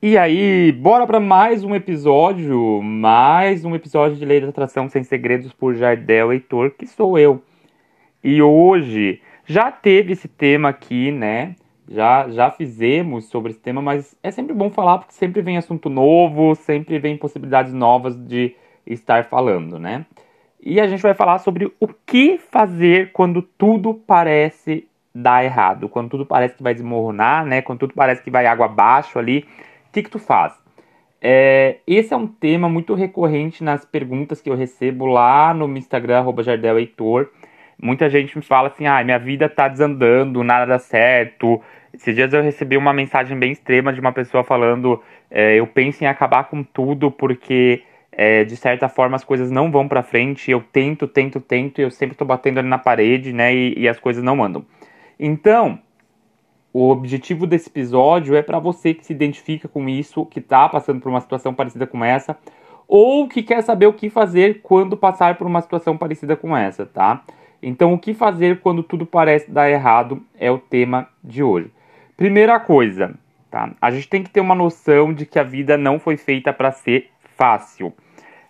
E 0.00 0.16
aí, 0.16 0.70
bora 0.70 1.04
para 1.08 1.18
mais 1.18 1.64
um 1.64 1.74
episódio, 1.74 2.80
mais 2.80 3.64
um 3.64 3.74
episódio 3.74 4.16
de 4.16 4.24
Lei 4.24 4.40
da 4.40 4.48
Atração 4.48 4.88
Sem 4.88 5.02
Segredos 5.02 5.52
por 5.52 5.74
Jardel 5.74 6.32
Heitor, 6.32 6.70
que 6.70 6.86
sou 6.86 7.18
eu. 7.18 7.42
E 8.22 8.40
hoje 8.40 9.20
já 9.44 9.72
teve 9.72 10.12
esse 10.12 10.28
tema 10.28 10.68
aqui, 10.68 11.10
né? 11.10 11.56
Já 11.88 12.28
já 12.28 12.48
fizemos 12.48 13.24
sobre 13.24 13.50
esse 13.50 13.58
tema, 13.58 13.82
mas 13.82 14.16
é 14.22 14.30
sempre 14.30 14.54
bom 14.54 14.70
falar 14.70 14.98
porque 14.98 15.14
sempre 15.14 15.42
vem 15.42 15.56
assunto 15.56 15.90
novo, 15.90 16.54
sempre 16.54 17.00
vem 17.00 17.16
possibilidades 17.16 17.72
novas 17.72 18.16
de 18.16 18.54
estar 18.86 19.24
falando, 19.24 19.80
né? 19.80 20.06
E 20.62 20.80
a 20.80 20.86
gente 20.86 21.02
vai 21.02 21.14
falar 21.14 21.38
sobre 21.38 21.72
o 21.80 21.88
que 22.06 22.38
fazer 22.38 23.10
quando 23.10 23.42
tudo 23.42 23.94
parece 23.94 24.86
dar 25.12 25.44
errado, 25.44 25.88
quando 25.88 26.10
tudo 26.10 26.24
parece 26.24 26.54
que 26.54 26.62
vai 26.62 26.72
desmoronar, 26.72 27.44
né? 27.44 27.60
Quando 27.62 27.80
tudo 27.80 27.94
parece 27.94 28.22
que 28.22 28.30
vai 28.30 28.46
água 28.46 28.66
abaixo 28.66 29.18
ali 29.18 29.44
o 29.88 29.92
que, 29.92 30.02
que 30.02 30.10
tu 30.10 30.18
faz? 30.18 30.54
É, 31.20 31.78
esse 31.86 32.14
é 32.14 32.16
um 32.16 32.26
tema 32.26 32.68
muito 32.68 32.94
recorrente 32.94 33.64
nas 33.64 33.84
perguntas 33.84 34.40
que 34.40 34.48
eu 34.48 34.54
recebo 34.54 35.06
lá 35.06 35.52
no 35.52 35.76
Instagram, 35.76 36.24
Jardel 36.42 36.78
Heitor. 36.78 37.30
Muita 37.80 38.08
gente 38.08 38.36
me 38.36 38.42
fala 38.42 38.68
assim, 38.68 38.86
ah, 38.86 39.02
minha 39.02 39.18
vida 39.18 39.48
tá 39.48 39.68
desandando, 39.68 40.44
nada 40.44 40.66
dá 40.66 40.78
certo. 40.78 41.60
Esses 41.92 42.14
dias 42.14 42.32
eu 42.32 42.42
recebi 42.42 42.76
uma 42.76 42.92
mensagem 42.92 43.38
bem 43.38 43.52
extrema 43.52 43.92
de 43.92 44.00
uma 44.00 44.12
pessoa 44.12 44.44
falando, 44.44 45.02
é, 45.30 45.56
eu 45.56 45.66
penso 45.66 46.04
em 46.04 46.06
acabar 46.06 46.44
com 46.44 46.62
tudo 46.62 47.10
porque 47.10 47.82
é, 48.12 48.44
de 48.44 48.56
certa 48.56 48.88
forma 48.88 49.16
as 49.16 49.24
coisas 49.24 49.50
não 49.50 49.70
vão 49.70 49.88
para 49.88 50.02
frente. 50.02 50.50
Eu 50.50 50.60
tento, 50.60 51.06
tento, 51.06 51.40
tento, 51.40 51.80
e 51.80 51.84
eu 51.84 51.90
sempre 51.90 52.16
tô 52.16 52.24
batendo 52.24 52.58
ali 52.58 52.68
na 52.68 52.78
parede, 52.78 53.32
né, 53.32 53.54
e, 53.54 53.74
e 53.78 53.88
as 53.88 53.98
coisas 53.98 54.22
não 54.22 54.42
andam. 54.42 54.64
Então, 55.18 55.80
o 56.72 56.90
objetivo 56.90 57.46
desse 57.46 57.68
episódio 57.68 58.36
é 58.36 58.42
para 58.42 58.58
você 58.58 58.92
que 58.92 59.04
se 59.04 59.12
identifica 59.12 59.66
com 59.68 59.88
isso, 59.88 60.26
que 60.26 60.38
está 60.38 60.68
passando 60.68 61.00
por 61.00 61.08
uma 61.08 61.20
situação 61.20 61.54
parecida 61.54 61.86
com 61.86 62.04
essa, 62.04 62.36
ou 62.86 63.28
que 63.28 63.42
quer 63.42 63.62
saber 63.62 63.86
o 63.86 63.92
que 63.92 64.08
fazer 64.08 64.60
quando 64.62 64.96
passar 64.96 65.36
por 65.36 65.46
uma 65.46 65.60
situação 65.60 65.96
parecida 65.96 66.36
com 66.36 66.56
essa, 66.56 66.86
tá? 66.86 67.22
Então, 67.62 67.92
o 67.92 67.98
que 67.98 68.14
fazer 68.14 68.60
quando 68.60 68.82
tudo 68.82 69.04
parece 69.04 69.50
dar 69.50 69.68
errado 69.68 70.22
é 70.38 70.50
o 70.50 70.58
tema 70.58 71.08
de 71.22 71.42
hoje. 71.42 71.70
Primeira 72.16 72.58
coisa, 72.60 73.14
tá? 73.50 73.70
A 73.80 73.90
gente 73.90 74.08
tem 74.08 74.22
que 74.22 74.30
ter 74.30 74.40
uma 74.40 74.54
noção 74.54 75.12
de 75.12 75.26
que 75.26 75.38
a 75.38 75.42
vida 75.42 75.76
não 75.76 75.98
foi 75.98 76.16
feita 76.16 76.52
para 76.52 76.70
ser 76.70 77.10
fácil. 77.36 77.92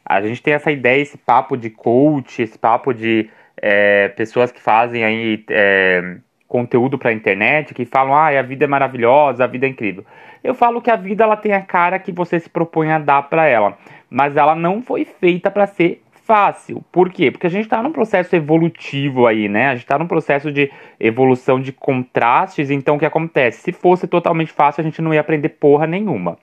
A 0.05 0.22
gente 0.22 0.42
tem 0.42 0.55
essa 0.55 0.70
ideia, 0.70 1.03
esse 1.03 1.19
papo 1.19 1.56
de 1.56 1.70
coach, 1.70 2.42
esse 2.42 2.58
papo 2.58 2.92
de 2.92 3.28
é, 3.56 4.08
pessoas 4.08 4.53
que 4.53 4.60
fazem 4.60 5.05
aí 5.05 5.44
é, 5.50 6.19
conteúdo 6.48 6.98
para 6.98 7.10
a 7.10 7.12
internet 7.12 7.74
que 7.74 7.84
falam, 7.84 8.14
ah, 8.14 8.28
a 8.28 8.42
vida 8.42 8.64
é 8.64 8.68
maravilhosa, 8.68 9.44
a 9.44 9.46
vida 9.46 9.66
é 9.66 9.68
incrível. 9.68 10.04
Eu 10.42 10.54
falo 10.54 10.80
que 10.80 10.91
a 10.91 10.96
vida 10.96 11.22
ela 11.22 11.36
tem 11.36 11.52
a 11.52 11.60
cara 11.60 11.98
que 11.98 12.10
você 12.10 12.41
se 12.41 12.48
propõe 12.48 12.91
a 12.91 12.98
dar 12.98 13.22
para 13.24 13.46
ela, 13.46 13.77
mas 14.08 14.36
ela 14.36 14.54
não 14.54 14.80
foi 14.80 15.04
feita 15.04 15.50
para 15.50 15.66
ser 15.66 16.02
fácil. 16.28 16.84
Por 16.92 17.10
quê? 17.10 17.30
Porque 17.30 17.46
a 17.46 17.50
gente 17.50 17.64
está 17.64 17.82
num 17.82 17.92
processo 17.92 18.36
evolutivo 18.36 19.26
aí, 19.26 19.48
né? 19.48 19.69
A 19.69 19.74
gente 19.74 19.84
está 19.84 19.98
num 19.98 20.06
processo 20.06 20.52
de 20.52 20.70
evolução 21.00 21.58
de 21.58 21.72
contrastes. 21.72 22.70
Então, 22.70 22.96
o 22.96 22.98
que 22.98 23.06
acontece? 23.06 23.62
Se 23.62 23.72
fosse 23.72 24.06
totalmente 24.06 24.52
fácil, 24.52 24.82
a 24.82 24.84
gente 24.84 25.00
não 25.00 25.14
ia 25.14 25.20
aprender 25.20 25.48
porra 25.48 25.86
nenhuma. 25.86 26.38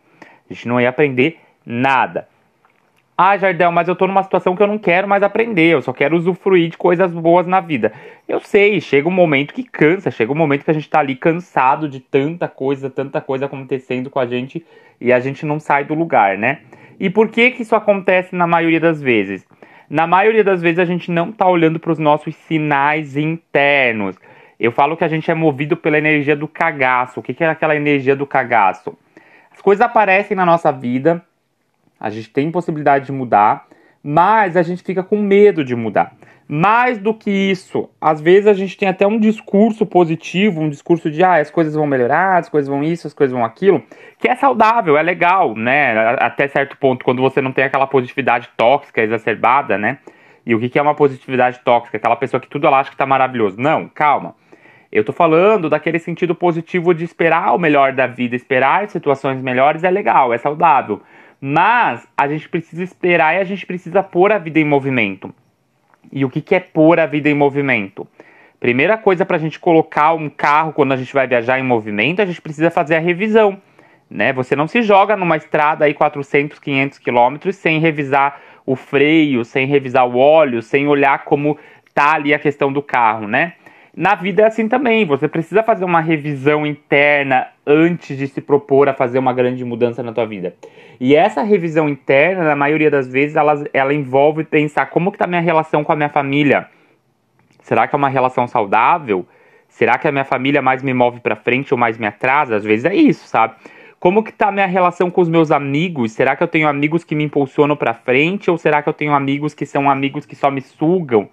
A 0.50 0.54
gente 0.54 0.68
não 0.68 0.82
ia 0.82 0.90
aprender 0.90 1.40
nada. 1.64 2.28
Ah, 3.18 3.38
Jardel, 3.38 3.72
mas 3.72 3.88
eu 3.88 3.96
tô 3.96 4.08
numa 4.08 4.24
situação 4.24 4.58
que 4.58 4.62
eu 4.62 4.68
não 4.68 4.78
quero 4.78 5.08
mais 5.08 5.24
aprender, 5.24 5.74
eu 5.74 5.82
só 5.82 5.94
quero 5.94 6.18
usufruir 6.18 6.70
de 6.70 6.78
coisas 6.78 7.14
boas 7.14 7.48
na 7.48 7.62
vida. 7.62 7.94
Eu 8.28 8.42
sei, 8.42 8.82
chega 8.82 9.08
um 9.08 9.12
momento 9.12 9.54
que 9.54 9.64
cansa, 9.64 10.12
chega 10.12 10.34
um 10.34 10.36
momento 10.36 10.66
que 10.66 10.72
a 10.72 10.74
gente 10.74 10.90
tá 10.90 11.00
ali 11.00 11.16
cansado 11.16 11.88
de 11.88 12.02
tanta 12.02 12.46
coisa, 12.50 12.90
tanta 12.90 13.22
coisa 13.22 13.46
acontecendo 13.46 14.10
com 14.10 14.20
a 14.20 14.26
gente 14.26 14.66
e 15.00 15.14
a 15.14 15.20
gente 15.22 15.46
não 15.46 15.62
sai 15.62 15.86
do 15.86 15.94
lugar, 15.94 16.38
né? 16.38 16.60
E 17.00 17.10
por 17.10 17.30
que 17.30 17.52
que 17.52 17.62
isso 17.62 17.74
acontece 17.74 18.36
na 18.36 18.46
maioria 18.46 18.82
das 18.82 19.02
vezes? 19.02 19.46
Na 19.90 20.06
maioria 20.06 20.44
das 20.44 20.62
vezes 20.62 20.80
a 20.80 20.86
gente 20.86 21.10
não 21.10 21.32
tá 21.32 21.48
olhando 21.48 21.80
para 21.80 21.94
os 21.94 22.00
nossos 22.00 22.36
sinais 22.36 23.16
internos. 23.16 24.18
Eu 24.60 24.74
falo 24.74 24.98
que 24.98 25.06
a 25.06 25.08
gente 25.08 25.32
é 25.32 25.34
movido 25.34 25.78
pela 25.78 25.98
energia 25.98 26.36
do 26.36 26.50
cagaço. 26.50 27.22
O 27.22 27.24
que, 27.24 27.34
que 27.34 27.46
é 27.46 27.48
aquela 27.48 27.78
energia 27.78 28.16
do 28.16 28.26
cagaço? 28.26 28.98
As 29.54 29.62
coisas 29.62 29.86
aparecem 29.86 30.36
na 30.36 30.46
nossa 30.46 30.70
vida 30.70 31.24
a 32.00 32.10
gente 32.10 32.30
tem 32.30 32.52
possibilidade 32.52 33.06
de 33.06 33.12
mudar, 33.12 33.68
mas 34.04 34.56
a 34.56 34.62
gente 34.62 34.84
fica 34.84 35.04
com 35.04 35.18
medo 35.18 35.64
de 35.64 35.76
mudar. 35.76 36.16
Mais 36.48 37.00
do 37.00 37.12
que 37.12 37.32
isso, 37.32 37.90
às 38.00 38.22
vezes 38.22 38.46
a 38.46 38.54
gente 38.54 38.78
tem 38.78 38.88
até 38.88 39.08
um 39.08 39.20
discurso 39.20 39.84
positivo, 39.84 40.62
um 40.62 40.70
discurso 40.70 41.10
de 41.10 41.24
ah, 41.24 41.38
as 41.38 41.50
coisas 41.50 41.74
vão 41.74 41.88
melhorar, 41.88 42.38
as 42.38 42.48
coisas 42.48 42.70
vão 42.70 42.84
isso, 42.84 43.08
as 43.08 43.14
coisas 43.14 43.34
vão 43.34 43.44
aquilo, 43.44 43.82
que 44.20 44.28
é 44.28 44.36
saudável, 44.36 44.96
é 44.96 45.02
legal, 45.02 45.56
né? 45.56 46.16
Até 46.20 46.48
certo 46.48 46.78
ponto, 46.78 47.04
quando 47.04 47.20
você 47.20 47.42
não 47.42 47.52
tem 47.52 47.64
aquela 47.64 47.88
positividade 47.88 48.48
tóxica 48.56 49.02
exacerbada, 49.02 49.76
né? 49.76 49.98
E 50.46 50.54
o 50.54 50.60
que 50.60 50.78
é 50.78 50.82
uma 50.82 50.94
positividade 50.94 51.60
tóxica? 51.66 51.98
Aquela 51.98 52.16
pessoa 52.16 52.40
que 52.40 52.48
tudo 52.48 52.68
ela 52.68 52.80
acha 52.80 52.92
que 52.92 52.98
tá 52.98 53.08
maravilhoso. 53.08 53.60
Não, 53.60 53.90
calma. 53.90 54.36
Eu 54.92 55.04
tô 55.04 55.12
falando 55.12 55.68
daquele 55.68 55.98
sentido 55.98 56.36
positivo 56.36 56.94
de 56.94 57.04
esperar 57.04 57.56
o 57.56 57.58
melhor 57.58 57.92
da 57.92 58.06
vida, 58.06 58.36
esperar 58.36 58.88
situações 58.88 59.42
melhores 59.42 59.84
é 59.84 59.90
legal, 59.90 60.32
é 60.32 60.38
saudável. 60.38 61.02
Mas 61.40 62.08
a 62.18 62.28
gente 62.28 62.48
precisa 62.50 62.84
esperar 62.84 63.36
e 63.36 63.40
a 63.40 63.44
gente 63.44 63.66
precisa 63.66 64.02
pôr 64.02 64.32
a 64.32 64.38
vida 64.38 64.60
em 64.60 64.66
movimento. 64.66 65.34
E 66.12 66.24
o 66.24 66.30
que, 66.30 66.42
que 66.42 66.56
é 66.56 66.60
pôr 66.60 67.00
a 67.00 67.06
vida 67.06 67.30
em 67.30 67.34
movimento? 67.34 68.08
Primeira 68.60 68.98
coisa 68.98 69.26
para 69.26 69.38
a 69.38 69.40
gente 69.40 69.60
colocar 69.60 70.14
um 70.14 70.30
carro 70.30 70.74
quando 70.74 70.94
a 70.94 70.98
gente 70.98 71.14
vai 71.14 71.28
viajar 71.28 71.60
em 71.60 71.64
movimento, 71.64 72.22
a 72.22 72.26
gente 72.26 72.42
precisa 72.42 72.72
fazer 72.72 72.96
a 72.96 73.00
revisão. 73.00 73.62
Né? 74.10 74.32
Você 74.34 74.56
não 74.56 74.68
se 74.68 74.82
joga 74.82 75.16
numa 75.16 75.38
estrada 75.38 75.86
aí 75.86 75.94
400, 75.94 76.60
500 76.60 77.00
quilômetros 77.00 77.56
sem 77.56 77.80
revisar 77.80 78.40
o 78.66 78.76
freio, 78.76 79.44
sem 79.44 79.68
revisar 79.68 80.08
o 80.08 80.18
óleo, 80.18 80.62
sem 80.62 80.88
olhar 80.88 81.26
como 81.26 81.58
tá 81.94 82.14
ali 82.14 82.34
a 82.34 82.40
questão 82.40 82.72
do 82.72 82.82
carro, 82.82 83.28
né? 83.28 83.54
Na 83.98 84.14
vida 84.14 84.44
é 84.44 84.46
assim 84.48 84.68
também, 84.68 85.06
você 85.06 85.26
precisa 85.26 85.64
fazer 85.64 85.86
uma 85.86 86.02
revisão 86.02 86.66
interna 86.66 87.48
antes 87.66 88.18
de 88.18 88.28
se 88.28 88.42
propor 88.42 88.90
a 88.90 88.94
fazer 88.94 89.18
uma 89.18 89.32
grande 89.32 89.64
mudança 89.64 90.04
na 90.04 90.12
tua 90.12 90.26
vida. 90.26 90.54
E 91.00 91.16
essa 91.16 91.42
revisão 91.44 91.88
interna, 91.88 92.44
na 92.44 92.58
maioria 92.58 92.92
das 92.92 93.08
vezes, 93.08 93.38
ela, 93.38 93.64
ela 93.74 93.94
envolve 93.94 94.44
pensar 94.44 94.88
como 94.88 95.14
que 95.14 95.18
tá 95.18 95.24
a 95.24 95.28
minha 95.30 95.40
relação 95.40 95.82
com 95.82 95.94
a 95.94 95.96
minha 95.96 96.10
família. 96.10 96.68
Será 97.62 97.88
que 97.88 97.96
é 97.96 97.98
uma 97.98 98.10
relação 98.10 98.46
saudável? 98.48 99.26
Será 99.70 99.98
que 99.98 100.10
a 100.10 100.12
minha 100.12 100.26
família 100.26 100.62
mais 100.62 100.84
me 100.84 100.94
move 100.94 101.22
para 101.22 101.38
frente 101.38 101.74
ou 101.74 101.78
mais 101.78 101.98
me 101.98 102.06
atrasa? 102.06 102.58
Às 102.58 102.66
vezes 102.66 102.84
é 102.84 102.94
isso, 102.94 103.26
sabe? 103.30 103.56
Como 103.98 104.24
que 104.24 104.34
tá 104.34 104.52
minha 104.52 104.68
relação 104.68 105.10
com 105.10 105.22
os 105.22 105.30
meus 105.30 105.52
amigos? 105.52 106.12
Será 106.12 106.36
que 106.36 106.44
eu 106.44 106.50
tenho 106.50 106.68
amigos 106.68 107.06
que 107.06 107.16
me 107.16 107.24
impulsionam 107.24 107.78
para 107.78 107.94
frente 107.94 108.52
ou 108.52 108.58
será 108.58 108.84
que 108.84 108.90
eu 108.90 108.94
tenho 108.94 109.14
amigos 109.14 109.54
que 109.54 109.66
são 109.66 109.90
amigos 109.90 110.26
que 110.26 110.36
só 110.36 110.52
me 110.52 110.60
sugam? 110.60 111.30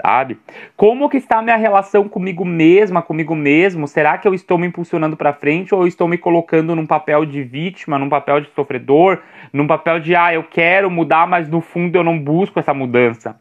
Sabe? 0.00 0.38
Como 0.76 1.08
que 1.08 1.16
está 1.16 1.38
a 1.38 1.42
minha 1.42 1.56
relação 1.56 2.08
comigo 2.08 2.44
mesma, 2.44 3.02
comigo 3.02 3.34
mesmo? 3.34 3.88
Será 3.88 4.18
que 4.18 4.28
eu 4.28 4.34
estou 4.34 4.58
me 4.58 4.66
impulsionando 4.66 5.16
para 5.16 5.32
frente 5.32 5.74
ou 5.74 5.82
eu 5.82 5.86
estou 5.86 6.06
me 6.06 6.18
colocando 6.18 6.74
num 6.74 6.86
papel 6.86 7.24
de 7.24 7.42
vítima, 7.42 7.98
num 7.98 8.08
papel 8.08 8.40
de 8.40 8.50
sofredor, 8.50 9.20
num 9.52 9.66
papel 9.66 10.00
de 10.00 10.14
ah, 10.14 10.32
eu 10.32 10.44
quero 10.44 10.90
mudar, 10.90 11.26
mas 11.26 11.48
no 11.48 11.60
fundo 11.60 11.96
eu 11.96 12.04
não 12.04 12.18
busco 12.18 12.58
essa 12.58 12.74
mudança? 12.74 13.36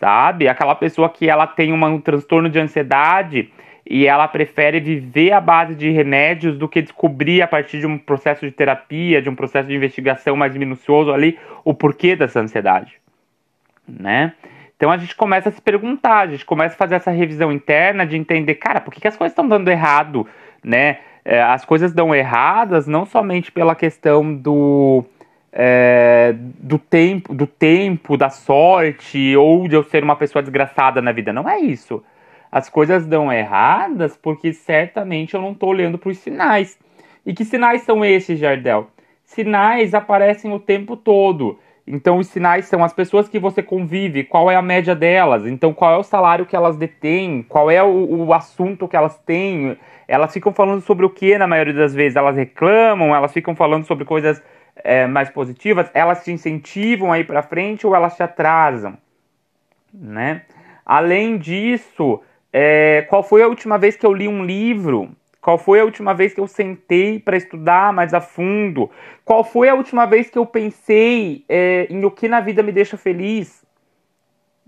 Sabe? 0.00 0.48
Aquela 0.48 0.74
pessoa 0.74 1.08
que 1.08 1.28
ela 1.28 1.46
tem 1.46 1.72
uma, 1.72 1.88
um 1.88 2.00
transtorno 2.00 2.48
de 2.48 2.58
ansiedade 2.58 3.50
e 3.88 4.06
ela 4.06 4.26
prefere 4.26 4.80
viver 4.80 5.32
à 5.32 5.40
base 5.40 5.74
de 5.74 5.90
remédios 5.90 6.56
do 6.56 6.68
que 6.68 6.82
descobrir 6.82 7.42
a 7.42 7.46
partir 7.46 7.80
de 7.80 7.86
um 7.86 7.98
processo 7.98 8.44
de 8.46 8.52
terapia, 8.52 9.20
de 9.20 9.28
um 9.28 9.34
processo 9.34 9.68
de 9.68 9.74
investigação 9.74 10.36
mais 10.36 10.56
minucioso 10.56 11.12
ali 11.12 11.38
o 11.64 11.74
porquê 11.74 12.16
dessa 12.16 12.40
ansiedade, 12.40 12.94
né? 13.86 14.32
Então 14.82 14.90
a 14.90 14.96
gente 14.96 15.14
começa 15.14 15.48
a 15.48 15.52
se 15.52 15.62
perguntar, 15.62 16.22
a 16.22 16.26
gente 16.26 16.44
começa 16.44 16.74
a 16.74 16.76
fazer 16.76 16.96
essa 16.96 17.12
revisão 17.12 17.52
interna 17.52 18.04
de 18.04 18.16
entender, 18.16 18.56
cara, 18.56 18.80
por 18.80 18.92
que, 18.92 19.00
que 19.00 19.06
as 19.06 19.16
coisas 19.16 19.30
estão 19.30 19.46
dando 19.46 19.70
errado, 19.70 20.26
né? 20.60 20.98
É, 21.24 21.40
as 21.40 21.64
coisas 21.64 21.92
dão 21.92 22.12
erradas 22.12 22.88
não 22.88 23.06
somente 23.06 23.52
pela 23.52 23.76
questão 23.76 24.34
do 24.34 25.04
é, 25.52 26.34
do 26.34 26.80
tempo, 26.80 27.32
do 27.32 27.46
tempo, 27.46 28.16
da 28.16 28.28
sorte 28.28 29.36
ou 29.36 29.68
de 29.68 29.76
eu 29.76 29.84
ser 29.84 30.02
uma 30.02 30.16
pessoa 30.16 30.42
desgraçada 30.42 31.00
na 31.00 31.12
vida. 31.12 31.32
Não 31.32 31.48
é 31.48 31.60
isso. 31.60 32.02
As 32.50 32.68
coisas 32.68 33.06
dão 33.06 33.32
erradas 33.32 34.16
porque 34.16 34.52
certamente 34.52 35.34
eu 35.34 35.40
não 35.40 35.52
estou 35.52 35.68
olhando 35.68 35.96
para 35.96 36.10
os 36.10 36.18
sinais. 36.18 36.76
E 37.24 37.32
que 37.32 37.44
sinais 37.44 37.82
são 37.82 38.04
esses, 38.04 38.36
Jardel? 38.36 38.90
Sinais 39.24 39.94
aparecem 39.94 40.52
o 40.52 40.58
tempo 40.58 40.96
todo. 40.96 41.56
Então, 41.86 42.18
os 42.18 42.28
sinais 42.28 42.66
são 42.66 42.84
as 42.84 42.92
pessoas 42.92 43.28
que 43.28 43.38
você 43.38 43.62
convive, 43.62 44.22
qual 44.24 44.50
é 44.50 44.54
a 44.54 44.62
média 44.62 44.94
delas, 44.94 45.46
então 45.46 45.74
qual 45.74 45.92
é 45.92 45.96
o 45.96 46.02
salário 46.04 46.46
que 46.46 46.54
elas 46.54 46.76
detêm, 46.76 47.42
qual 47.42 47.70
é 47.70 47.82
o, 47.82 48.26
o 48.26 48.32
assunto 48.32 48.86
que 48.86 48.96
elas 48.96 49.18
têm. 49.18 49.76
Elas 50.06 50.32
ficam 50.32 50.52
falando 50.52 50.80
sobre 50.80 51.04
o 51.04 51.10
que 51.10 51.36
na 51.36 51.46
maioria 51.46 51.74
das 51.74 51.92
vezes? 51.92 52.16
Elas 52.16 52.36
reclamam, 52.36 53.14
elas 53.14 53.32
ficam 53.32 53.56
falando 53.56 53.84
sobre 53.84 54.04
coisas 54.04 54.40
é, 54.76 55.06
mais 55.06 55.28
positivas, 55.28 55.90
elas 55.92 56.24
te 56.24 56.32
incentivam 56.32 57.12
a 57.12 57.18
ir 57.18 57.26
para 57.26 57.42
frente 57.42 57.86
ou 57.86 57.94
elas 57.94 58.16
te 58.16 58.22
atrasam, 58.22 58.96
né? 59.92 60.42
Além 60.84 61.36
disso, 61.36 62.20
é, 62.52 63.06
qual 63.08 63.22
foi 63.22 63.42
a 63.42 63.48
última 63.48 63.76
vez 63.76 63.96
que 63.96 64.06
eu 64.06 64.12
li 64.12 64.28
um 64.28 64.44
livro 64.44 65.10
Qual 65.42 65.58
foi 65.58 65.80
a 65.80 65.84
última 65.84 66.14
vez 66.14 66.32
que 66.32 66.38
eu 66.38 66.46
sentei 66.46 67.18
para 67.18 67.36
estudar 67.36 67.92
mais 67.92 68.14
a 68.14 68.20
fundo? 68.20 68.88
Qual 69.24 69.42
foi 69.42 69.68
a 69.68 69.74
última 69.74 70.06
vez 70.06 70.30
que 70.30 70.38
eu 70.38 70.46
pensei 70.46 71.44
é, 71.48 71.88
em 71.90 72.04
o 72.04 72.12
que 72.12 72.28
na 72.28 72.40
vida 72.40 72.62
me 72.62 72.70
deixa 72.70 72.96
feliz? 72.96 73.64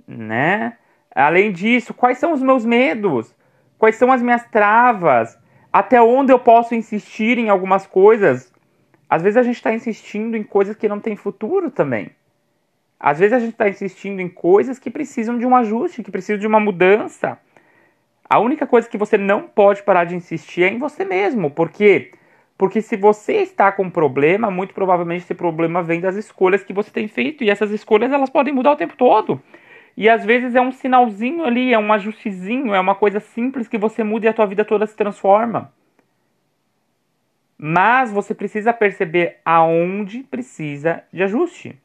Né? 0.07 0.77
Além 1.15 1.53
disso, 1.53 1.95
quais 1.95 2.19
são 2.19 2.33
os 2.33 2.43
meus 2.43 2.65
medos? 2.65 3.33
Quais 3.79 3.95
são 3.95 4.11
as 4.11 4.21
minhas 4.21 4.45
travas? 4.49 5.39
Até 5.73 6.03
onde 6.03 6.33
eu 6.33 6.41
posso 6.41 6.75
insistir 6.75 7.39
em 7.39 7.49
algumas 7.49 7.87
coisas? 7.87 8.53
Às 9.09 9.23
vezes 9.23 9.37
a 9.37 9.45
gente 9.45 9.57
está 9.57 9.73
insistindo 9.73 10.37
em 10.37 10.43
coisas 10.43 10.75
que 10.75 10.89
não 10.89 10.99
têm 10.99 11.15
futuro 11.15 11.71
também. 11.71 12.11
Às 12.99 13.21
vezes 13.21 13.33
a 13.33 13.39
gente 13.39 13.53
está 13.53 13.69
insistindo 13.69 14.19
em 14.19 14.29
coisas 14.29 14.81
que 14.81 14.91
precisam 14.91 15.39
de 15.39 15.47
um 15.47 15.55
ajuste, 15.55 16.03
que 16.03 16.11
precisam 16.11 16.41
de 16.41 16.49
uma 16.49 16.59
mudança. 16.59 17.39
A 18.29 18.39
única 18.39 18.67
coisa 18.67 18.89
que 18.89 18.99
você 18.99 19.19
não 19.19 19.43
pode 19.43 19.83
parar 19.83 20.05
de 20.05 20.15
insistir 20.15 20.63
é 20.63 20.69
em 20.69 20.79
você 20.79 21.05
mesmo. 21.05 21.51
Por 21.51 21.71
quê? 21.71 22.13
Porque 22.57 22.81
se 22.81 22.97
você 22.97 23.35
está 23.35 23.71
com 23.71 23.85
um 23.85 23.91
problema, 23.91 24.51
muito 24.51 24.73
provavelmente 24.73 25.25
esse 25.25 25.35
problema 25.35 25.83
vem 25.83 26.01
das 26.01 26.17
escolhas 26.17 26.63
que 26.63 26.73
você 26.73 26.91
tem 26.91 27.09
feito. 27.09 27.45
E 27.45 27.51
essas 27.51 27.71
escolhas 27.71 28.13
elas 28.13 28.31
podem 28.31 28.55
mudar 28.55 28.73
o 28.73 28.77
tempo 28.77 28.97
todo. 28.97 29.41
E 29.97 30.09
às 30.09 30.25
vezes 30.25 30.55
é 30.55 30.61
um 30.61 30.73
sinalzinho 30.73 31.45
ali, 31.45 31.73
é 31.73 31.79
um 31.79 31.93
ajustezinho, 31.93 32.75
é 32.75 32.81
uma 32.81 32.95
coisa 32.95 33.21
simples 33.21 33.69
que 33.69 33.79
você 33.79 34.03
muda 34.03 34.27
e 34.27 34.29
a 34.29 34.33
tua 34.33 34.47
vida 34.47 34.65
toda 34.65 34.87
se 34.87 34.97
transforma. 34.97 35.73
Mas 37.57 38.11
você 38.11 38.35
precisa 38.35 38.73
perceber 38.73 39.39
aonde 39.45 40.25
precisa 40.25 41.03
de 41.13 41.23
ajuste. 41.23 41.79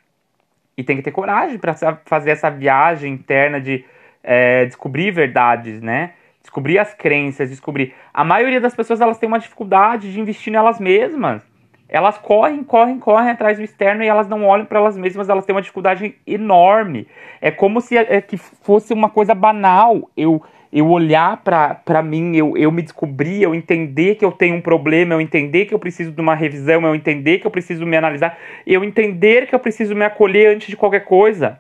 E 0.76 0.84
tem 0.84 0.96
que 0.96 1.04
ter 1.04 1.12
coragem 1.12 1.60
para 1.60 1.76
fazer 2.06 2.32
essa 2.32 2.50
viagem 2.50 3.14
interna 3.14 3.62
de 3.62 3.86
é, 4.24 4.66
descobrir 4.66 5.12
verdades, 5.12 5.82
né? 5.82 6.14
Descobrir 6.42 6.80
as 6.80 6.94
crenças, 6.94 7.50
descobrir. 7.50 7.94
A 8.14 8.24
maioria 8.24 8.62
das 8.62 8.76
pessoas 8.76 9.02
elas 9.02 9.18
têm 9.18 9.28
uma 9.28 9.40
dificuldade 9.40 10.12
de 10.12 10.20
investir 10.20 10.52
nelas 10.52 10.80
mesmas. 10.80 11.42
Elas 11.88 12.18
correm, 12.20 12.64
correm, 12.64 13.00
correm 13.00 13.32
atrás 13.32 13.58
do 13.58 13.64
externo 13.64 14.04
e 14.04 14.08
elas 14.08 14.28
não 14.28 14.46
olham 14.46 14.66
para 14.66 14.80
elas 14.80 14.96
mesmas, 14.96 15.28
elas 15.28 15.44
têm 15.44 15.56
uma 15.56 15.62
dificuldade 15.62 16.16
enorme. 16.26 17.08
É 17.42 17.50
como 17.50 17.82
se 17.82 17.98
é, 17.98 18.22
que 18.22 18.38
fosse 18.38 18.94
uma 18.94 19.10
coisa 19.10 19.34
banal. 19.34 20.10
Eu 20.16 20.42
eu 20.72 20.88
olhar 20.88 21.38
para 21.38 22.04
mim, 22.04 22.36
eu, 22.36 22.56
eu 22.56 22.72
me 22.72 22.84
descobrir, 22.84 23.42
eu 23.42 23.56
entender 23.56 24.16
que 24.16 24.24
eu 24.24 24.32
tenho 24.32 24.56
um 24.56 24.62
problema, 24.62 25.16
eu 25.16 25.22
entender 25.22 25.66
que 25.66 25.74
eu 25.74 25.80
preciso 25.80 26.12
de 26.12 26.22
uma 26.22 26.36
revisão, 26.36 26.86
eu 26.86 26.94
entender 26.94 27.40
que 27.40 27.48
eu 27.48 27.52
preciso 27.52 27.86
me 27.88 27.98
analisar, 27.98 28.38
eu 28.68 28.84
entender 28.84 29.48
que 29.48 29.56
eu 29.56 29.60
preciso 29.60 29.96
me 29.96 30.06
acolher 30.06 30.54
antes 30.54 30.68
de 30.68 30.78
qualquer 30.78 31.06
coisa. 31.06 31.60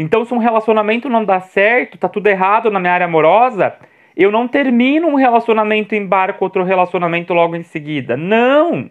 Então, 0.00 0.24
se 0.24 0.32
um 0.32 0.38
relacionamento 0.38 1.10
não 1.10 1.26
dá 1.26 1.40
certo, 1.40 1.98
tá 1.98 2.08
tudo 2.08 2.26
errado 2.26 2.70
na 2.70 2.80
minha 2.80 2.94
área 2.94 3.04
amorosa, 3.04 3.74
eu 4.16 4.32
não 4.32 4.48
termino 4.48 5.06
um 5.06 5.14
relacionamento 5.14 5.94
e 5.94 5.98
embarco 5.98 6.42
outro 6.42 6.64
relacionamento 6.64 7.34
logo 7.34 7.54
em 7.54 7.62
seguida. 7.62 8.16
Não! 8.16 8.90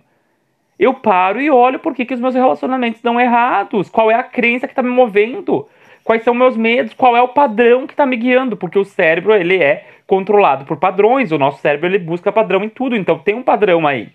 Eu 0.78 0.94
paro 0.94 1.42
e 1.42 1.50
olho 1.50 1.80
por 1.80 1.96
que, 1.96 2.06
que 2.06 2.14
os 2.14 2.20
meus 2.20 2.36
relacionamentos 2.36 3.00
estão 3.00 3.20
errados, 3.20 3.90
qual 3.90 4.12
é 4.12 4.14
a 4.14 4.24
crença 4.24 4.68
que 4.68 4.72
está 4.72 4.84
me 4.84 4.92
movendo 4.92 5.68
quais 6.04 6.24
são 6.24 6.34
meus 6.34 6.56
medos, 6.56 6.94
qual 6.94 7.18
é 7.18 7.22
o 7.22 7.30
padrão 7.30 7.88
que 7.88 7.94
está 7.94 8.06
me 8.06 8.16
guiando, 8.16 8.56
porque 8.56 8.78
o 8.78 8.86
cérebro 8.86 9.34
ele 9.34 9.58
é 9.58 9.86
controlado 10.06 10.66
por 10.66 10.78
padrões, 10.78 11.32
o 11.32 11.40
nosso 11.40 11.60
cérebro 11.60 11.88
ele 11.88 12.00
busca 12.00 12.32
padrão 12.32 12.64
em 12.64 12.70
tudo, 12.70 12.96
então 12.96 13.18
tem 13.18 13.36
um 13.36 13.44
padrão 13.44 13.86
aí, 13.86 14.10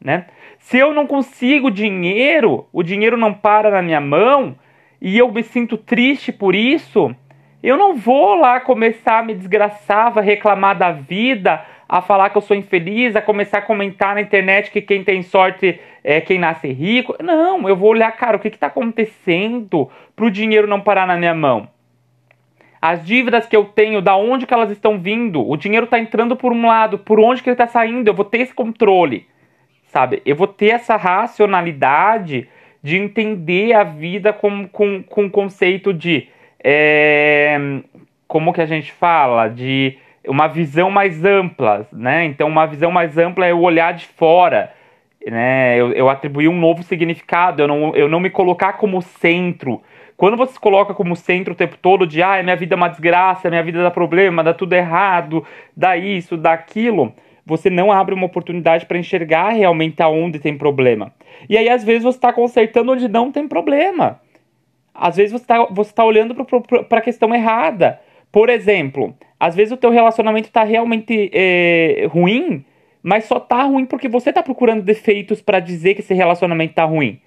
né? 0.00 0.26
Se 0.58 0.78
eu 0.78 0.92
não 0.92 1.06
consigo 1.06 1.70
dinheiro, 1.70 2.66
o 2.72 2.82
dinheiro 2.82 3.16
não 3.16 3.32
para 3.32 3.70
na 3.70 3.82
minha 3.82 4.00
mão 4.00 4.56
e 5.00 5.16
eu 5.16 5.30
me 5.32 5.42
sinto 5.42 5.76
triste 5.76 6.30
por 6.32 6.54
isso, 6.54 7.14
eu 7.62 7.76
não 7.76 7.94
vou 7.94 8.34
lá 8.34 8.60
começar 8.60 9.18
a 9.18 9.22
me 9.22 9.34
desgraçar, 9.34 10.16
a 10.16 10.20
reclamar 10.20 10.76
da 10.76 10.92
vida, 10.92 11.64
a 11.88 12.00
falar 12.00 12.30
que 12.30 12.38
eu 12.38 12.42
sou 12.42 12.56
infeliz, 12.56 13.16
a 13.16 13.22
começar 13.22 13.58
a 13.58 13.62
comentar 13.62 14.14
na 14.14 14.20
internet 14.20 14.70
que 14.70 14.80
quem 14.80 15.02
tem 15.02 15.22
sorte 15.22 15.80
é 16.04 16.20
quem 16.20 16.38
nasce 16.38 16.68
rico. 16.72 17.16
Não, 17.22 17.68
eu 17.68 17.76
vou 17.76 17.90
olhar, 17.90 18.10
cara, 18.12 18.36
o 18.36 18.40
que 18.40 18.48
está 18.48 18.68
acontecendo 18.68 19.90
para 20.14 20.24
o 20.24 20.30
dinheiro 20.30 20.66
não 20.66 20.80
parar 20.80 21.06
na 21.06 21.16
minha 21.16 21.34
mão? 21.34 21.68
As 22.80 23.04
dívidas 23.04 23.46
que 23.46 23.54
eu 23.54 23.64
tenho, 23.64 24.00
da 24.00 24.16
onde 24.16 24.46
que 24.46 24.54
elas 24.54 24.70
estão 24.70 24.98
vindo? 24.98 25.46
O 25.46 25.56
dinheiro 25.56 25.84
está 25.84 25.98
entrando 25.98 26.34
por 26.34 26.52
um 26.52 26.66
lado, 26.66 26.98
por 26.98 27.20
onde 27.20 27.42
que 27.42 27.50
ele 27.50 27.54
está 27.54 27.66
saindo? 27.66 28.08
Eu 28.08 28.14
vou 28.14 28.24
ter 28.24 28.38
esse 28.38 28.54
controle, 28.54 29.26
sabe? 29.88 30.22
Eu 30.24 30.34
vou 30.34 30.46
ter 30.46 30.68
essa 30.68 30.96
racionalidade 30.96 32.48
de 32.82 32.96
entender 32.96 33.72
a 33.72 33.84
vida 33.84 34.32
com, 34.32 34.66
com, 34.68 35.02
com 35.02 35.26
o 35.26 35.30
conceito 35.30 35.92
de... 35.92 36.28
É, 36.62 37.58
como 38.28 38.52
que 38.52 38.60
a 38.60 38.66
gente 38.66 38.92
fala? 38.92 39.48
De 39.48 39.96
uma 40.26 40.46
visão 40.46 40.90
mais 40.90 41.24
ampla, 41.24 41.86
né? 41.92 42.24
Então, 42.26 42.48
uma 42.48 42.66
visão 42.66 42.90
mais 42.90 43.16
ampla 43.18 43.46
é 43.46 43.54
o 43.54 43.60
olhar 43.60 43.92
de 43.92 44.06
fora, 44.06 44.72
né? 45.26 45.78
Eu, 45.78 45.92
eu 45.92 46.08
atribuir 46.08 46.48
um 46.48 46.58
novo 46.58 46.82
significado, 46.82 47.62
eu 47.62 47.68
não, 47.68 47.94
eu 47.96 48.08
não 48.08 48.20
me 48.20 48.30
colocar 48.30 48.74
como 48.74 49.02
centro. 49.02 49.82
Quando 50.16 50.36
você 50.36 50.52
se 50.52 50.60
coloca 50.60 50.92
como 50.92 51.16
centro 51.16 51.54
o 51.54 51.56
tempo 51.56 51.78
todo 51.80 52.06
de, 52.06 52.22
ah, 52.22 52.42
minha 52.42 52.54
vida 52.54 52.74
é 52.74 52.76
uma 52.76 52.88
desgraça, 52.88 53.48
minha 53.48 53.62
vida 53.62 53.82
dá 53.82 53.90
problema, 53.90 54.44
dá 54.44 54.52
tudo 54.52 54.74
errado, 54.74 55.44
dá 55.74 55.96
isso, 55.96 56.36
dá 56.36 56.52
aquilo, 56.52 57.12
você 57.50 57.68
não 57.68 57.90
abre 57.90 58.14
uma 58.14 58.26
oportunidade 58.26 58.86
para 58.86 58.98
enxergar 58.98 59.50
realmente 59.50 60.00
aonde 60.02 60.38
tem 60.38 60.56
problema. 60.56 61.12
E 61.48 61.58
aí, 61.58 61.68
às 61.68 61.84
vezes, 61.84 62.04
você 62.04 62.16
está 62.16 62.32
consertando 62.32 62.92
onde 62.92 63.08
não 63.08 63.30
tem 63.30 63.46
problema. 63.48 64.20
Às 64.94 65.16
vezes, 65.16 65.32
você 65.32 65.42
está 65.42 65.66
você 65.66 65.92
tá 65.92 66.04
olhando 66.04 66.34
para 66.88 66.98
a 66.98 67.02
questão 67.02 67.34
errada. 67.34 68.00
Por 68.32 68.48
exemplo, 68.48 69.14
às 69.38 69.56
vezes 69.56 69.72
o 69.72 69.76
teu 69.76 69.90
relacionamento 69.90 70.46
está 70.46 70.62
realmente 70.62 71.30
é, 71.34 72.06
ruim, 72.10 72.64
mas 73.02 73.24
só 73.24 73.40
tá 73.40 73.64
ruim 73.64 73.84
porque 73.84 74.08
você 74.08 74.32
tá 74.32 74.42
procurando 74.42 74.82
defeitos 74.82 75.42
para 75.42 75.58
dizer 75.58 75.94
que 75.94 76.00
esse 76.00 76.14
relacionamento 76.14 76.74
tá 76.74 76.84
ruim. 76.84 77.20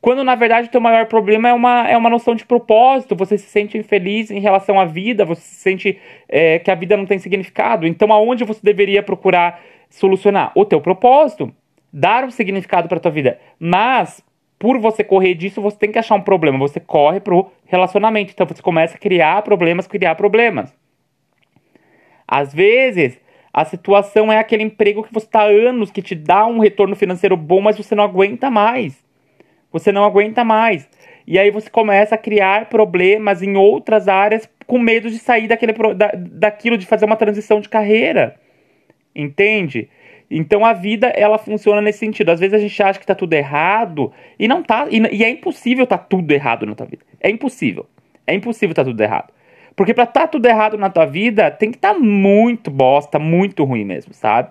Quando 0.00 0.22
na 0.22 0.34
verdade 0.34 0.68
o 0.68 0.70
teu 0.70 0.80
maior 0.80 1.06
problema 1.06 1.48
é 1.48 1.52
uma, 1.52 1.88
é 1.88 1.96
uma 1.96 2.10
noção 2.10 2.34
de 2.34 2.44
propósito, 2.44 3.16
você 3.16 3.36
se 3.36 3.48
sente 3.48 3.76
infeliz 3.76 4.30
em 4.30 4.40
relação 4.40 4.78
à 4.78 4.84
vida, 4.84 5.24
você 5.24 5.40
se 5.40 5.56
sente 5.56 5.98
é, 6.28 6.58
que 6.58 6.70
a 6.70 6.74
vida 6.74 6.96
não 6.96 7.06
tem 7.06 7.18
significado. 7.18 7.86
Então 7.86 8.12
aonde 8.12 8.44
você 8.44 8.60
deveria 8.62 9.02
procurar 9.02 9.60
solucionar? 9.90 10.52
O 10.54 10.64
teu 10.64 10.80
propósito, 10.80 11.52
dar 11.92 12.24
um 12.24 12.30
significado 12.30 12.88
para 12.88 13.00
tua 13.00 13.10
vida. 13.10 13.38
Mas 13.58 14.22
por 14.58 14.78
você 14.78 15.04
correr 15.04 15.34
disso, 15.34 15.60
você 15.60 15.76
tem 15.76 15.92
que 15.92 15.98
achar 15.98 16.14
um 16.14 16.20
problema. 16.20 16.58
Você 16.58 16.80
corre 16.80 17.20
pro 17.20 17.50
relacionamento. 17.66 18.32
Então 18.32 18.46
você 18.46 18.62
começa 18.62 18.96
a 18.96 19.00
criar 19.00 19.42
problemas, 19.42 19.86
criar 19.86 20.14
problemas. 20.14 20.74
Às 22.26 22.52
vezes, 22.52 23.20
a 23.52 23.64
situação 23.64 24.32
é 24.32 24.38
aquele 24.38 24.62
emprego 24.62 25.02
que 25.02 25.12
você 25.12 25.26
está 25.26 25.42
há 25.42 25.46
anos, 25.46 25.90
que 25.90 26.02
te 26.02 26.14
dá 26.14 26.46
um 26.46 26.58
retorno 26.58 26.96
financeiro 26.96 27.36
bom, 27.36 27.60
mas 27.60 27.76
você 27.76 27.94
não 27.94 28.04
aguenta 28.04 28.50
mais. 28.50 29.05
Você 29.78 29.92
não 29.92 30.04
aguenta 30.04 30.42
mais. 30.42 30.88
E 31.26 31.38
aí 31.38 31.50
você 31.50 31.68
começa 31.68 32.14
a 32.14 32.18
criar 32.18 32.68
problemas 32.70 33.42
em 33.42 33.56
outras 33.56 34.08
áreas 34.08 34.48
com 34.66 34.78
medo 34.78 35.10
de 35.10 35.18
sair 35.18 35.46
daquele, 35.46 35.72
da, 35.94 36.12
daquilo, 36.14 36.78
de 36.78 36.86
fazer 36.86 37.04
uma 37.04 37.16
transição 37.16 37.60
de 37.60 37.68
carreira. 37.68 38.36
Entende? 39.14 39.90
Então 40.30 40.64
a 40.64 40.72
vida 40.72 41.08
ela 41.08 41.36
funciona 41.36 41.82
nesse 41.82 41.98
sentido. 41.98 42.30
Às 42.30 42.40
vezes 42.40 42.54
a 42.54 42.58
gente 42.58 42.82
acha 42.82 42.98
que 42.98 43.04
está 43.04 43.14
tudo 43.14 43.34
errado 43.34 44.12
e 44.38 44.48
não 44.48 44.62
tá. 44.62 44.86
E, 44.90 44.98
e 45.14 45.22
é 45.22 45.28
impossível 45.28 45.86
tá 45.86 45.98
tudo 45.98 46.32
errado 46.32 46.64
na 46.64 46.74
tua 46.74 46.86
vida. 46.86 47.04
É 47.20 47.28
impossível. 47.28 47.86
É 48.26 48.34
impossível 48.34 48.74
tá 48.74 48.84
tudo 48.84 49.00
errado. 49.00 49.35
Porque 49.76 49.92
pra 49.92 50.06
tá 50.06 50.26
tudo 50.26 50.46
errado 50.46 50.78
na 50.78 50.88
tua 50.88 51.04
vida, 51.04 51.50
tem 51.50 51.70
que 51.70 51.76
tá 51.76 51.92
muito 51.92 52.70
bosta, 52.70 53.18
muito 53.18 53.62
ruim 53.62 53.84
mesmo, 53.84 54.14
sabe? 54.14 54.48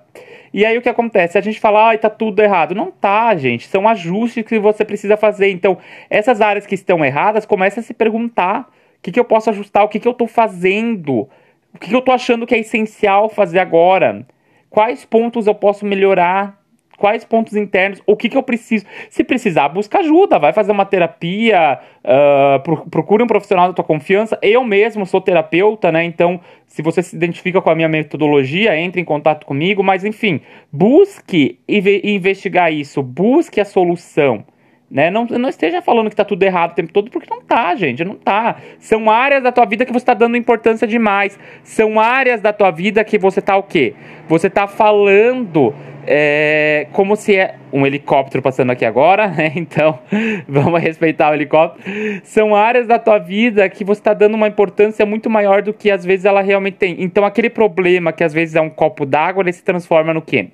E 0.53 0.63
aí 0.63 0.77
o 0.77 0.81
que 0.81 0.87
acontece? 0.87 1.35
A 1.35 1.41
gente 1.41 1.59
fala, 1.59 1.87
ai, 1.87 1.97
tá 1.97 2.11
tudo 2.11 2.41
errado. 2.41 2.75
Não 2.75 2.91
tá, 2.91 3.35
gente. 3.35 3.67
São 3.67 3.87
ajustes 3.87 4.45
que 4.45 4.59
você 4.59 4.85
precisa 4.85 5.17
fazer. 5.17 5.49
Então, 5.49 5.79
essas 6.09 6.41
áreas 6.41 6.67
que 6.67 6.75
estão 6.75 7.03
erradas, 7.03 7.45
começa 7.45 7.79
a 7.79 7.83
se 7.83 7.93
perguntar: 7.93 8.69
o 8.97 9.01
que, 9.01 9.11
que 9.11 9.19
eu 9.19 9.25
posso 9.25 9.49
ajustar? 9.49 9.83
O 9.83 9.89
que, 9.89 9.99
que 9.99 10.07
eu 10.07 10.13
tô 10.13 10.27
fazendo? 10.27 11.27
O 11.73 11.79
que, 11.79 11.89
que 11.89 11.95
eu 11.95 12.01
tô 12.01 12.11
achando 12.11 12.45
que 12.45 12.55
é 12.55 12.59
essencial 12.59 13.27
fazer 13.27 13.59
agora? 13.59 14.25
Quais 14.69 15.03
pontos 15.03 15.47
eu 15.47 15.55
posso 15.55 15.85
melhorar? 15.85 16.63
Quais 16.97 17.23
pontos 17.23 17.55
internos, 17.55 18.01
o 18.05 18.15
que, 18.15 18.29
que 18.29 18.37
eu 18.37 18.43
preciso. 18.43 18.85
Se 19.09 19.23
precisar, 19.23 19.69
busca 19.69 19.99
ajuda, 19.99 20.39
vai 20.39 20.53
fazer 20.53 20.71
uma 20.71 20.85
terapia, 20.85 21.79
uh, 22.03 22.89
procure 22.89 23.23
um 23.23 23.27
profissional 23.27 23.67
da 23.67 23.73
tua 23.73 23.85
confiança. 23.85 24.37
Eu 24.41 24.63
mesmo 24.63 25.05
sou 25.05 25.21
terapeuta, 25.21 25.91
né? 25.91 26.03
Então, 26.03 26.39
se 26.67 26.81
você 26.81 27.01
se 27.01 27.15
identifica 27.15 27.61
com 27.61 27.69
a 27.69 27.75
minha 27.75 27.89
metodologia, 27.89 28.77
entre 28.77 29.01
em 29.01 29.05
contato 29.05 29.45
comigo, 29.45 29.83
mas 29.83 30.03
enfim, 30.03 30.41
busque 30.71 31.59
investigar 31.67 32.73
isso, 32.73 33.01
busque 33.01 33.61
a 33.61 33.65
solução. 33.65 34.45
Né? 34.89 35.09
Não, 35.09 35.25
não 35.25 35.49
esteja 35.49 35.81
falando 35.81 36.09
que 36.09 36.15
tá 36.15 36.23
tudo 36.23 36.43
errado 36.43 36.71
o 36.71 36.75
tempo 36.75 36.93
todo, 36.93 37.09
porque 37.09 37.27
não 37.29 37.41
tá, 37.41 37.75
gente, 37.75 38.03
não 38.05 38.15
tá. 38.15 38.57
São 38.79 39.09
áreas 39.09 39.41
da 39.41 39.51
tua 39.51 39.65
vida 39.65 39.83
que 39.83 39.91
você 39.91 40.03
está 40.03 40.13
dando 40.13 40.37
importância 40.37 40.87
demais. 40.87 41.39
São 41.63 41.99
áreas 41.99 42.39
da 42.39 42.53
tua 42.53 42.71
vida 42.71 43.03
que 43.03 43.17
você 43.17 43.41
tá 43.41 43.57
o 43.57 43.63
quê? 43.63 43.95
Você 44.27 44.49
tá 44.49 44.67
falando 44.67 45.73
é, 46.07 46.87
como 46.91 47.15
se 47.15 47.35
é 47.35 47.55
um 47.71 47.85
helicóptero 47.85 48.41
passando 48.41 48.71
aqui 48.71 48.85
agora, 48.85 49.27
né? 49.35 49.51
Então, 49.55 49.99
vamos 50.47 50.81
respeitar 50.81 51.31
o 51.31 51.33
helicóptero. 51.33 52.21
São 52.23 52.55
áreas 52.55 52.87
da 52.87 52.99
tua 52.99 53.17
vida 53.17 53.67
que 53.69 53.83
você 53.83 53.99
está 53.99 54.13
dando 54.13 54.35
uma 54.35 54.47
importância 54.47 55.05
muito 55.05 55.29
maior 55.29 55.61
do 55.61 55.73
que 55.73 55.91
às 55.91 56.05
vezes 56.05 56.25
ela 56.25 56.41
realmente 56.41 56.77
tem. 56.77 56.95
Então, 56.99 57.25
aquele 57.25 57.49
problema 57.49 58.13
que 58.13 58.23
às 58.23 58.33
vezes 58.33 58.55
é 58.55 58.61
um 58.61 58.69
copo 58.69 59.05
d'água, 59.05 59.43
ele 59.43 59.53
se 59.53 59.63
transforma 59.63 60.13
no 60.13 60.21
quê? 60.21 60.49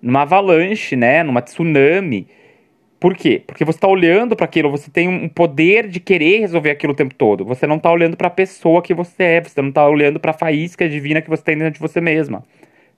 Numa 0.00 0.22
avalanche, 0.22 0.96
né? 0.96 1.22
Numa 1.22 1.42
tsunami. 1.42 2.28
Por 2.98 3.14
quê? 3.14 3.42
Porque 3.46 3.64
você 3.64 3.76
está 3.76 3.88
olhando 3.88 4.34
para 4.34 4.46
aquilo, 4.46 4.70
você 4.70 4.90
tem 4.90 5.06
um 5.06 5.28
poder 5.28 5.86
de 5.86 6.00
querer 6.00 6.40
resolver 6.40 6.70
aquilo 6.70 6.92
o 6.92 6.96
tempo 6.96 7.14
todo. 7.14 7.44
Você 7.44 7.66
não 7.66 7.76
está 7.76 7.90
olhando 7.90 8.16
para 8.16 8.28
a 8.28 8.30
pessoa 8.30 8.82
que 8.82 8.94
você 8.94 9.22
é, 9.22 9.40
você 9.40 9.60
não 9.60 9.68
está 9.68 9.86
olhando 9.86 10.18
para 10.18 10.30
a 10.30 10.34
faísca 10.34 10.88
divina 10.88 11.20
que 11.20 11.28
você 11.28 11.42
tem 11.42 11.58
dentro 11.58 11.74
de 11.74 11.80
você 11.80 12.00
mesma, 12.00 12.42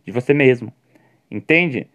de 0.05 0.13
você 0.13 0.33
mesmo. 0.33 0.73
Entende? 1.31 1.89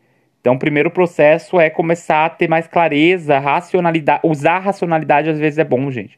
Então, 0.43 0.55
o 0.55 0.59
primeiro 0.59 0.91
processo 0.91 1.57
é 1.57 1.69
começar 1.69 2.25
a 2.25 2.29
ter 2.29 2.49
mais 2.49 2.67
clareza, 2.67 3.39
racionalidade. 3.39 4.19
Usar 4.25 4.57
a 4.57 4.59
racionalidade 4.59 5.29
às 5.29 5.39
vezes 5.39 5.57
é 5.57 5.63
bom, 5.63 5.89
gente. 5.89 6.17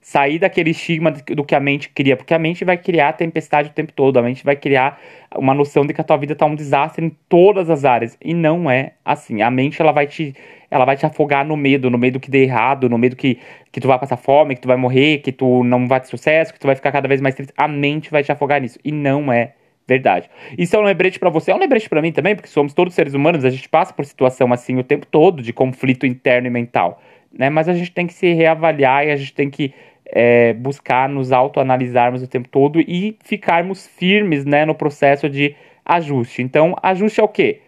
Sair 0.00 0.38
daquele 0.38 0.70
estigma 0.70 1.10
do 1.10 1.44
que 1.44 1.54
a 1.54 1.60
mente 1.60 1.90
cria, 1.90 2.16
porque 2.16 2.32
a 2.32 2.38
mente 2.38 2.64
vai 2.64 2.78
criar 2.78 3.12
tempestade 3.12 3.68
o 3.68 3.72
tempo 3.72 3.92
todo, 3.92 4.16
a 4.16 4.22
mente 4.22 4.42
vai 4.42 4.56
criar 4.56 4.98
uma 5.36 5.52
noção 5.52 5.84
de 5.84 5.92
que 5.92 6.00
a 6.00 6.04
tua 6.04 6.16
vida 6.16 6.34
tá 6.34 6.46
um 6.46 6.54
desastre 6.54 7.04
em 7.04 7.10
todas 7.28 7.68
as 7.68 7.84
áreas. 7.84 8.16
E 8.24 8.32
não 8.32 8.70
é 8.70 8.92
assim. 9.04 9.42
A 9.42 9.50
mente 9.50 9.82
ela 9.82 9.92
vai 9.92 10.06
te, 10.06 10.34
ela 10.70 10.86
vai 10.86 10.96
te 10.96 11.04
afogar 11.04 11.44
no 11.44 11.54
medo, 11.54 11.90
no 11.90 11.98
medo 11.98 12.18
que 12.18 12.30
dê 12.30 12.44
errado, 12.44 12.88
no 12.88 12.96
medo 12.96 13.16
que, 13.16 13.38
que 13.70 13.80
tu 13.80 13.88
vai 13.88 13.98
passar 13.98 14.16
fome, 14.16 14.54
que 14.54 14.62
tu 14.62 14.68
vai 14.68 14.78
morrer, 14.78 15.18
que 15.18 15.30
tu 15.30 15.62
não 15.62 15.86
vai 15.86 16.00
ter 16.00 16.06
sucesso, 16.06 16.54
que 16.54 16.58
tu 16.58 16.66
vai 16.66 16.74
ficar 16.74 16.90
cada 16.90 17.06
vez 17.06 17.20
mais 17.20 17.34
triste. 17.34 17.52
A 17.54 17.68
mente 17.68 18.10
vai 18.10 18.24
te 18.24 18.32
afogar 18.32 18.62
nisso. 18.62 18.78
E 18.82 18.90
não 18.90 19.30
é 19.30 19.52
Verdade. 19.88 20.28
Isso 20.58 20.76
é 20.76 20.78
um 20.78 20.82
lembrete 20.82 21.18
para 21.18 21.30
você, 21.30 21.50
é 21.50 21.54
um 21.54 21.58
lembrete 21.58 21.88
para 21.88 22.02
mim 22.02 22.12
também, 22.12 22.36
porque 22.36 22.50
somos 22.50 22.74
todos 22.74 22.92
seres 22.92 23.14
humanos, 23.14 23.42
a 23.42 23.48
gente 23.48 23.66
passa 23.70 23.94
por 23.94 24.04
situação 24.04 24.52
assim 24.52 24.76
o 24.76 24.84
tempo 24.84 25.06
todo 25.06 25.42
de 25.42 25.50
conflito 25.50 26.04
interno 26.04 26.46
e 26.46 26.50
mental, 26.50 27.00
né? 27.32 27.48
Mas 27.48 27.70
a 27.70 27.72
gente 27.72 27.90
tem 27.90 28.06
que 28.06 28.12
se 28.12 28.34
reavaliar 28.34 29.06
e 29.06 29.10
a 29.10 29.16
gente 29.16 29.32
tem 29.32 29.48
que 29.48 29.72
é, 30.04 30.52
buscar 30.52 31.08
nos 31.08 31.32
autoanalisarmos 31.32 32.22
o 32.22 32.28
tempo 32.28 32.50
todo 32.50 32.78
e 32.80 33.16
ficarmos 33.24 33.86
firmes, 33.86 34.44
né, 34.44 34.66
no 34.66 34.74
processo 34.74 35.26
de 35.26 35.56
ajuste. 35.86 36.42
Então, 36.42 36.76
ajuste 36.82 37.20
é 37.20 37.24
o 37.24 37.28
quê? 37.28 37.62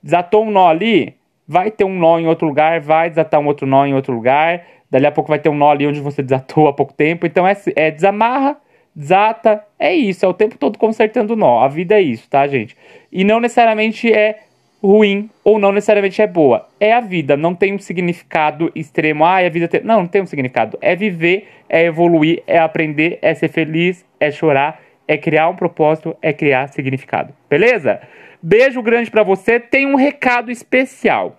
Desatou 0.00 0.44
um 0.44 0.52
nó 0.52 0.68
ali, 0.68 1.16
vai 1.46 1.72
ter 1.72 1.82
um 1.82 1.98
nó 1.98 2.20
em 2.20 2.28
outro 2.28 2.46
lugar, 2.46 2.80
vai 2.80 3.10
desatar 3.10 3.40
um 3.40 3.46
outro 3.46 3.66
nó 3.66 3.84
em 3.84 3.94
outro 3.94 4.14
lugar, 4.14 4.64
dali 4.88 5.06
a 5.06 5.12
pouco 5.12 5.28
vai 5.28 5.40
ter 5.40 5.48
um 5.48 5.56
nó 5.56 5.70
ali 5.72 5.88
onde 5.88 6.00
você 6.00 6.22
desatou 6.22 6.68
há 6.68 6.72
pouco 6.72 6.92
tempo. 6.92 7.26
Então, 7.26 7.44
é, 7.44 7.56
é 7.74 7.90
desamarra, 7.90 8.56
desata, 8.94 9.64
é 9.78 9.94
isso, 9.94 10.24
é 10.24 10.28
o 10.28 10.34
tempo 10.34 10.56
todo 10.56 10.78
consertando 10.78 11.34
nó. 11.34 11.60
A 11.60 11.68
vida 11.68 11.96
é 11.96 12.02
isso, 12.02 12.28
tá, 12.28 12.46
gente? 12.46 12.76
E 13.10 13.24
não 13.24 13.40
necessariamente 13.40 14.12
é 14.12 14.44
ruim 14.82 15.30
ou 15.42 15.58
não 15.58 15.72
necessariamente 15.72 16.20
é 16.20 16.26
boa. 16.26 16.68
É 16.78 16.92
a 16.92 17.00
vida, 17.00 17.36
não 17.36 17.54
tem 17.54 17.74
um 17.74 17.78
significado 17.78 18.70
extremo. 18.74 19.24
Ah, 19.24 19.38
a 19.38 19.48
vida 19.48 19.66
tem... 19.66 19.82
Não, 19.82 20.00
não 20.00 20.06
tem 20.06 20.22
um 20.22 20.26
significado. 20.26 20.78
É 20.80 20.94
viver, 20.94 21.48
é 21.68 21.84
evoluir, 21.84 22.42
é 22.46 22.58
aprender, 22.58 23.18
é 23.22 23.34
ser 23.34 23.48
feliz, 23.48 24.04
é 24.20 24.30
chorar, 24.30 24.80
é 25.08 25.16
criar 25.16 25.48
um 25.48 25.56
propósito, 25.56 26.14
é 26.20 26.32
criar 26.32 26.68
significado. 26.68 27.34
Beleza? 27.48 28.00
Beijo 28.42 28.82
grande 28.82 29.10
para 29.10 29.22
você. 29.22 29.58
Tem 29.58 29.86
um 29.86 29.96
recado 29.96 30.50
especial. 30.50 31.38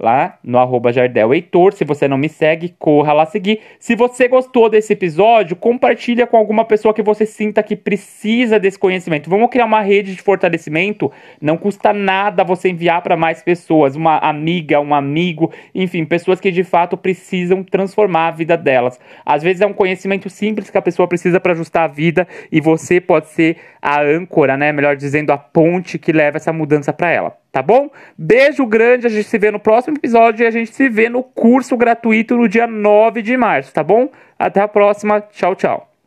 lá 0.01 0.39
no 0.43 0.57
arroba 0.57 0.91
Jardel 0.91 1.33
Heitor. 1.33 1.73
Se 1.73 1.85
você 1.85 2.07
não 2.07 2.17
me 2.17 2.27
segue, 2.27 2.73
corra 2.79 3.13
lá 3.13 3.25
seguir. 3.25 3.59
Se 3.79 3.95
você 3.95 4.27
gostou 4.27 4.67
desse 4.67 4.93
episódio, 4.93 5.55
compartilha 5.55 6.25
com 6.25 6.35
alguma 6.35 6.65
pessoa 6.65 6.93
que 6.93 7.03
você 7.03 7.25
sinta 7.25 7.61
que 7.61 7.75
precisa 7.75 8.59
desse 8.59 8.79
conhecimento. 8.79 9.29
Vamos 9.29 9.49
criar 9.49 9.65
uma 9.65 9.81
rede 9.81 10.15
de 10.15 10.21
fortalecimento. 10.21 11.11
Não 11.39 11.55
custa 11.55 11.93
nada 11.93 12.43
você 12.43 12.69
enviar 12.69 13.01
para 13.01 13.15
mais 13.15 13.43
pessoas, 13.43 13.95
uma 13.95 14.17
amiga, 14.17 14.79
um 14.79 14.93
amigo, 14.93 15.51
enfim, 15.75 16.03
pessoas 16.03 16.39
que 16.39 16.51
de 16.51 16.63
fato 16.63 16.97
precisam 16.97 17.63
transformar 17.63 18.27
a 18.27 18.31
vida 18.31 18.57
delas. 18.57 18.99
Às 19.23 19.43
vezes 19.43 19.61
é 19.61 19.67
um 19.67 19.73
conhecimento 19.73 20.29
simples 20.29 20.69
que 20.69 20.77
a 20.77 20.81
pessoa 20.81 21.07
precisa 21.07 21.39
para 21.39 21.53
ajustar 21.53 21.83
a 21.83 21.87
vida 21.87 22.27
e 22.51 22.59
você 22.59 22.99
pode 22.99 23.27
ser 23.27 23.57
a 23.81 24.01
âncora, 24.01 24.57
né? 24.57 24.71
Melhor 24.71 24.95
dizendo, 24.95 25.31
a 25.31 25.37
ponte 25.37 25.99
que 25.99 26.11
leva 26.11 26.37
essa 26.37 26.51
mudança 26.51 26.91
para 26.91 27.11
ela 27.11 27.40
tá 27.51 27.61
bom? 27.61 27.89
Beijo 28.17 28.65
grande, 28.65 29.07
a 29.07 29.09
gente 29.09 29.27
se 29.27 29.37
vê 29.37 29.51
no 29.51 29.59
próximo 29.59 29.97
episódio 29.97 30.43
e 30.43 30.47
a 30.47 30.51
gente 30.51 30.73
se 30.73 30.87
vê 30.87 31.09
no 31.09 31.23
curso 31.23 31.75
gratuito 31.75 32.37
no 32.37 32.47
dia 32.47 32.67
9 32.67 33.21
de 33.21 33.35
março, 33.35 33.73
tá 33.73 33.83
bom? 33.83 34.09
Até 34.39 34.61
a 34.61 34.67
próxima, 34.67 35.21
tchau, 35.21 35.55
tchau. 35.55 35.90